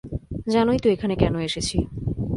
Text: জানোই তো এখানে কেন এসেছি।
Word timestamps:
জানোই 0.47 0.79
তো 0.79 0.87
এখানে 0.89 1.15
কেন 1.15 1.35
এসেছি। 1.39 1.77